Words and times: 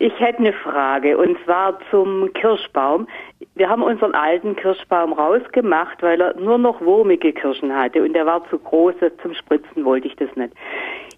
Ich 0.00 0.18
hätte 0.20 0.38
eine 0.38 0.52
Frage 0.52 1.18
und 1.18 1.36
zwar 1.44 1.78
zum 1.90 2.32
Kirschbaum. 2.32 3.08
Wir 3.56 3.68
haben 3.68 3.82
unseren 3.82 4.14
alten 4.14 4.54
Kirschbaum 4.54 5.12
rausgemacht, 5.12 6.02
weil 6.02 6.20
er 6.20 6.38
nur 6.38 6.56
noch 6.56 6.80
wurmige 6.80 7.32
Kirschen 7.32 7.74
hatte 7.74 8.02
und 8.02 8.12
der 8.12 8.24
war 8.24 8.48
zu 8.48 8.58
groß, 8.58 8.94
zum 9.20 9.34
Spritzen 9.34 9.84
wollte 9.84 10.06
ich 10.06 10.14
das 10.16 10.34
nicht. 10.36 10.54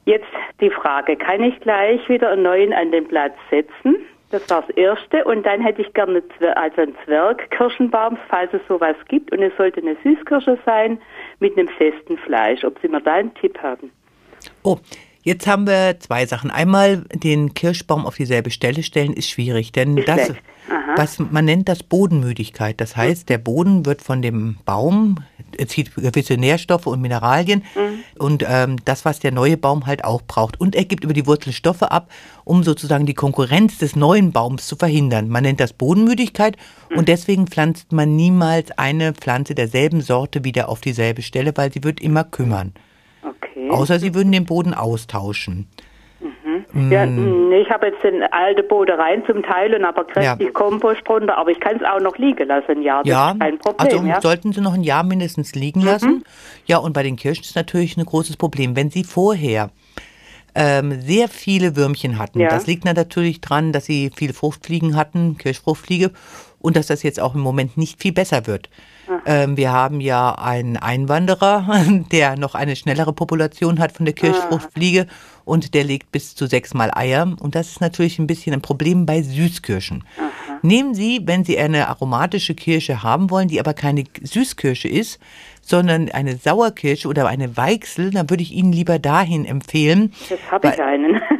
Jetzt 0.07 0.33
die 0.61 0.71
Frage, 0.71 1.17
kann 1.17 1.43
ich 1.43 1.61
gleich 1.61 2.09
wieder 2.09 2.31
einen 2.31 2.43
neuen 2.43 2.73
an 2.73 2.91
den 2.91 3.07
Platz 3.07 3.35
setzen? 3.51 3.97
Das 4.31 4.49
war 4.49 4.63
das 4.63 4.71
Erste. 4.77 5.25
Und 5.25 5.45
dann 5.45 5.61
hätte 5.61 5.83
ich 5.83 5.93
gerne 5.93 6.23
also 6.55 6.83
einen 6.83 6.97
Zwergkirschenbaum, 7.05 8.17
falls 8.29 8.53
es 8.55 8.61
sowas 8.69 8.97
gibt. 9.09 9.33
Und 9.33 9.43
es 9.43 9.53
sollte 9.57 9.81
eine 9.81 9.97
Süßkirsche 10.03 10.57
sein 10.65 11.01
mit 11.41 11.59
einem 11.59 11.69
festen 11.69 12.17
Fleisch. 12.19 12.65
Ob 12.65 12.79
Sie 12.81 12.89
mir 12.89 13.01
da 13.01 13.15
einen 13.15 13.35
Tipp 13.35 13.59
haben? 13.61 13.91
Oh, 14.63 14.77
Jetzt 15.23 15.47
haben 15.47 15.67
wir 15.67 15.99
zwei 16.01 16.27
Sachen. 16.27 16.51
Einmal 16.51 17.05
den 17.13 17.55
Kirschbaum 17.55 18.07
auf 18.07 18.17
dieselbe 18.17 18.51
Stelle 18.51 18.83
stellen 18.83 19.13
ist 19.13 19.29
schwierig, 19.29 19.73
denn 19.73 19.99
ist 19.99 20.09
das, 20.09 20.33
was 20.97 21.19
man 21.19 21.45
nennt 21.45 21.69
das 21.69 21.83
Bodenmüdigkeit. 21.83 22.81
Das 22.81 22.97
heißt, 22.97 23.29
der 23.29 23.39
Boden 23.39 23.85
wird 23.85 24.03
von 24.03 24.23
dem 24.23 24.59
Baum 24.65 25.17
er 25.57 25.69
zieht 25.69 25.95
gewisse 25.95 26.35
Nährstoffe 26.37 26.87
und 26.87 27.01
Mineralien 27.01 27.63
mhm. 27.75 28.23
und 28.23 28.45
ähm, 28.47 28.77
das, 28.85 29.05
was 29.05 29.21
der 29.21 29.33
neue 29.33 29.57
Baum 29.57 29.87
halt 29.87 30.05
auch 30.05 30.23
braucht. 30.23 30.61
Und 30.61 30.75
er 30.75 30.85
gibt 30.85 31.05
über 31.05 31.13
die 31.13 31.27
Wurzel 31.27 31.53
Stoffe 31.53 31.91
ab, 31.91 32.11
um 32.45 32.63
sozusagen 32.63 33.07
die 33.07 33.15
Konkurrenz 33.15 33.79
des 33.79 33.97
neuen 33.97 34.33
Baums 34.33 34.67
zu 34.67 34.77
verhindern. 34.77 35.29
Man 35.29 35.43
nennt 35.43 35.61
das 35.61 35.73
Bodenmüdigkeit 35.73 36.57
mhm. 36.89 36.99
und 36.99 37.09
deswegen 37.09 37.47
pflanzt 37.47 37.93
man 37.93 38.17
niemals 38.17 38.71
eine 38.73 39.13
Pflanze 39.13 39.55
derselben 39.55 40.01
Sorte 40.01 40.45
wieder 40.45 40.69
auf 40.69 40.81
dieselbe 40.81 41.23
Stelle, 41.23 41.53
weil 41.57 41.73
sie 41.73 41.85
wird 41.85 42.01
immer 42.01 42.25
kümmern. 42.25 42.73
Außer 43.71 43.99
sie 43.99 44.15
würden 44.15 44.33
den 44.33 44.45
Boden 44.45 44.75
austauschen. 44.75 45.69
Ja, 46.75 47.07
mm. 47.07 47.53
ich 47.53 47.71
habe 47.71 47.87
jetzt 47.87 48.03
den 48.05 48.23
alte 48.23 48.63
Bodereien 48.63 49.25
zum 49.27 49.43
Teil 49.43 49.75
und 49.75 49.85
aber 49.85 50.05
kräftig 50.05 50.47
ja. 50.47 50.53
Kompost 50.53 51.01
drunter, 51.07 51.37
aber 51.37 51.51
ich 51.51 51.61
kann 51.61 51.77
es 51.77 51.83
auch 51.83 52.01
noch 52.01 52.17
liegen 52.19 52.47
lassen, 52.47 52.71
ein 52.71 52.83
Jahr. 52.83 53.03
Das 53.03 53.11
ja, 53.11 53.35
kein 53.39 53.59
Problem, 53.59 53.77
also 53.79 54.07
ja? 54.07 54.21
sollten 54.21 54.53
Sie 54.53 54.61
noch 54.61 54.75
ein 54.75 54.83
Jahr 54.83 55.03
mindestens 55.03 55.55
liegen 55.55 55.81
lassen. 55.81 56.11
Mhm. 56.11 56.25
Ja, 56.67 56.79
und 56.79 56.93
bei 56.93 57.03
den 57.03 57.17
Kirschen 57.17 57.45
ist 57.45 57.57
natürlich 57.57 57.97
ein 57.97 58.05
großes 58.05 58.37
Problem. 58.37 58.77
Wenn 58.77 58.91
Sie 58.91 59.05
vorher 59.05 59.71
ähm, 60.55 61.01
sehr 61.01 61.29
viele 61.29 61.77
Würmchen 61.77 62.19
hatten, 62.19 62.41
ja. 62.41 62.49
das 62.49 62.67
liegt 62.67 62.85
natürlich 62.85 63.41
dran, 63.41 63.73
dass 63.73 63.87
Sie 63.87 64.11
viele 64.15 64.33
Fruchtfliegen 64.33 64.97
hatten, 64.97 65.39
Kirschfruchtfliege, 65.39 66.11
und 66.61 66.77
dass 66.77 66.87
das 66.87 67.03
jetzt 67.03 67.21
auch 67.21 67.35
im 67.35 67.41
Moment 67.41 67.77
nicht 67.77 68.01
viel 68.01 68.13
besser 68.13 68.47
wird. 68.47 68.69
Ähm, 69.27 69.57
wir 69.57 69.73
haben 69.73 70.01
ja 70.01 70.33
einen 70.33 70.77
Einwanderer, 70.77 71.85
der 72.13 72.37
noch 72.37 72.55
eine 72.55 72.77
schnellere 72.77 73.13
Population 73.13 73.79
hat 73.79 73.93
von 73.93 74.07
der 74.07 74.15
Kirschfruchtfliege 74.15 75.07
und 75.45 75.75
der 75.75 75.85
legt 75.85 76.13
bis 76.13 76.35
zu 76.35 76.47
sechsmal 76.47 76.91
Eier. 76.95 77.35
Und 77.41 77.55
das 77.55 77.69
ist 77.69 77.81
natürlich 77.81 78.19
ein 78.19 78.27
bisschen 78.27 78.53
ein 78.53 78.63
Problem 78.63 79.07
bei 79.07 79.23
Süßkirschen. 79.23 80.05
Nehmen 80.63 80.95
Sie, 80.95 81.23
wenn 81.25 81.45
Sie 81.45 81.59
eine 81.59 81.89
aromatische 81.89 82.55
Kirsche 82.55 83.03
haben 83.03 83.31
wollen, 83.31 83.49
die 83.49 83.59
aber 83.59 83.75
keine 83.75 84.05
Süßkirsche 84.23 84.89
ist, 84.89 85.19
sondern 85.63 86.11
eine 86.11 86.37
Sauerkirsche 86.37 87.09
oder 87.09 87.27
eine 87.29 87.57
Weichsel, 87.57 88.11
dann 88.11 88.31
würde 88.31 88.43
ich 88.43 88.53
Ihnen 88.53 88.73
lieber 88.73 88.99
dahin 88.99 89.45
empfehlen. 89.45 90.13
Das 90.29 90.39
habe 90.51 90.69
ich 90.69 90.81
einen. 90.81 91.21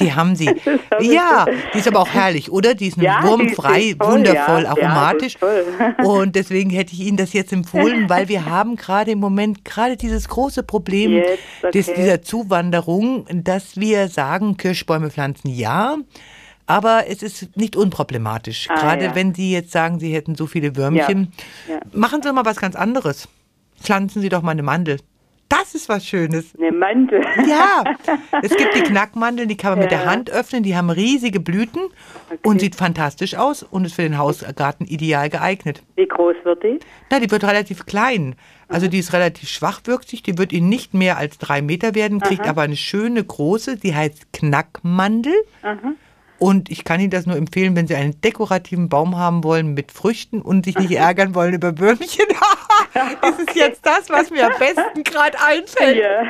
Die 0.00 0.12
haben 0.14 0.36
Sie. 0.36 0.46
ja, 1.00 1.46
die 1.74 1.78
ist 1.78 1.88
aber 1.88 2.00
auch 2.00 2.08
herrlich, 2.08 2.50
oder? 2.50 2.74
Die 2.74 2.88
ist 2.88 2.96
ja, 2.96 3.22
wurmfrei, 3.22 3.94
toll, 3.98 4.12
wundervoll, 4.12 4.62
ja. 4.62 4.70
aromatisch. 4.70 5.36
Ja, 5.40 6.04
und 6.04 6.36
deswegen 6.36 6.70
hätte 6.70 6.92
ich 6.92 7.00
Ihnen 7.00 7.16
das 7.16 7.32
jetzt 7.32 7.52
empfohlen, 7.52 8.08
weil 8.08 8.28
wir 8.28 8.46
haben 8.46 8.76
gerade 8.76 9.10
im 9.10 9.18
Moment 9.18 9.64
gerade 9.64 9.96
dieses 9.96 10.28
große 10.28 10.62
Problem 10.62 11.18
okay. 11.18 11.70
des, 11.72 11.86
dieser 11.86 12.22
Zuwanderung, 12.22 13.26
dass 13.30 13.76
wir 13.76 14.08
sagen, 14.08 14.56
Kirschbäume 14.56 15.10
pflanzen 15.10 15.48
ja. 15.48 15.96
Aber 16.66 17.04
es 17.08 17.22
ist 17.22 17.56
nicht 17.56 17.76
unproblematisch. 17.76 18.68
Ah, 18.70 18.76
Gerade 18.76 19.14
wenn 19.14 19.34
Sie 19.34 19.52
jetzt 19.52 19.72
sagen, 19.72 19.98
Sie 19.98 20.14
hätten 20.14 20.36
so 20.36 20.46
viele 20.46 20.76
Würmchen. 20.76 21.32
Machen 21.92 22.22
Sie 22.22 22.32
mal 22.32 22.44
was 22.44 22.58
ganz 22.58 22.76
anderes. 22.76 23.28
Pflanzen 23.82 24.22
Sie 24.22 24.28
doch 24.28 24.42
mal 24.42 24.52
eine 24.52 24.62
Mandel. 24.62 24.98
Das 25.52 25.74
ist 25.74 25.90
was 25.90 26.06
Schönes. 26.06 26.54
Eine 26.58 26.72
Mandel. 26.72 27.20
Ja, 27.46 27.84
es 28.40 28.56
gibt 28.56 28.74
die 28.74 28.80
Knackmandeln, 28.80 29.50
die 29.50 29.56
kann 29.56 29.72
man 29.72 29.80
ja. 29.80 29.84
mit 29.84 29.90
der 29.90 30.06
Hand 30.06 30.30
öffnen. 30.30 30.62
Die 30.62 30.74
haben 30.74 30.88
riesige 30.88 31.40
Blüten 31.40 31.82
okay. 32.30 32.38
und 32.42 32.60
sieht 32.60 32.74
fantastisch 32.74 33.34
aus 33.34 33.62
und 33.62 33.84
ist 33.84 33.94
für 33.94 34.02
den 34.02 34.16
Hausgarten 34.16 34.86
ideal 34.86 35.28
geeignet. 35.28 35.82
Wie 35.96 36.06
groß 36.06 36.36
wird 36.44 36.62
die? 36.62 36.78
Na, 37.10 37.20
die 37.20 37.30
wird 37.30 37.44
relativ 37.44 37.84
klein. 37.84 38.34
Also 38.68 38.88
die 38.88 38.98
ist 38.98 39.12
relativ 39.12 39.50
schwach 39.50 39.80
schwachwüchsig. 39.84 40.22
Die 40.22 40.38
wird 40.38 40.54
Ihnen 40.54 40.70
nicht 40.70 40.94
mehr 40.94 41.18
als 41.18 41.36
drei 41.36 41.60
Meter 41.60 41.94
werden, 41.94 42.20
kriegt 42.20 42.42
Aha. 42.42 42.50
aber 42.50 42.62
eine 42.62 42.76
schöne 42.76 43.22
große. 43.22 43.76
Die 43.76 43.94
heißt 43.94 44.32
Knackmandel. 44.32 45.34
Aha. 45.60 45.92
Und 46.38 46.70
ich 46.70 46.82
kann 46.82 46.98
Ihnen 46.98 47.10
das 47.10 47.26
nur 47.26 47.36
empfehlen, 47.36 47.76
wenn 47.76 47.86
Sie 47.86 47.94
einen 47.94 48.20
dekorativen 48.20 48.88
Baum 48.88 49.16
haben 49.16 49.44
wollen 49.44 49.74
mit 49.74 49.92
Früchten 49.92 50.40
und 50.42 50.64
sich 50.64 50.76
nicht 50.76 50.90
ärgern 50.96 51.34
wollen 51.34 51.54
über 51.54 51.78
Würmchen. 51.78 52.26
Das 52.94 53.38
ist 53.46 53.54
jetzt 53.54 53.86
das, 53.86 54.10
was 54.10 54.30
mir 54.30 54.46
am 54.46 54.58
besten 54.58 55.04
gerade 55.04 55.36
einfällt. 55.40 55.96
Ja. 55.96 56.22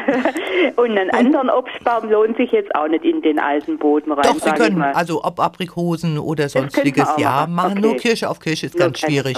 Und 0.76 0.96
einen 0.96 1.10
anderen 1.10 1.50
Obstbaum 1.50 2.10
lohnt 2.10 2.36
sich 2.36 2.52
jetzt 2.52 2.74
auch 2.74 2.88
nicht 2.88 3.04
in 3.04 3.22
den 3.22 3.38
alten 3.38 3.78
Boden 3.78 4.12
rein. 4.12 4.22
Doch, 4.22 4.40
Sie 4.40 4.50
können, 4.52 4.82
also 4.82 5.24
ob 5.24 5.40
Aprikosen 5.40 6.18
oder 6.18 6.48
sonstiges, 6.48 7.08
ja, 7.18 7.46
machen. 7.46 7.72
Okay. 7.72 7.80
Nur 7.80 7.96
Kirsche 7.96 8.28
auf 8.28 8.40
Kirsche 8.40 8.66
ist 8.66 8.74
nur 8.74 8.84
ganz 8.86 9.00
schwierig. 9.00 9.36